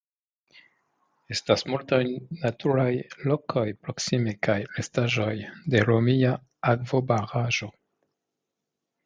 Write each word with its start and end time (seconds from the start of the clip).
Estas 1.33 1.63
multaj 1.73 1.99
naturaj 2.37 2.85
lokoj 3.33 3.65
proksime 3.83 4.35
kaj 4.49 4.57
restaĵoj 4.79 5.29
de 5.75 5.85
romia 5.93 6.33
akvobaraĵo. 6.75 7.71